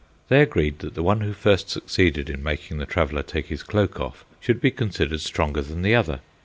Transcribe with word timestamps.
They 0.29 0.41
agreed 0.41 0.79
that 0.79 0.95
the 0.95 1.03
one 1.03 1.21
who 1.21 1.31
first 1.31 1.69
succeeded 1.69 2.27
in 2.27 2.41
making 2.41 2.79
the 2.79 2.87
traveler 2.87 3.21
take 3.21 3.49
his 3.49 3.61
cloak 3.61 3.99
off 3.99 4.25
should 4.39 4.59
be 4.59 4.71
considered 4.71 5.21
stronger 5.21 5.61
than 5.61 5.83
the 5.83 5.93
other. 5.93 6.21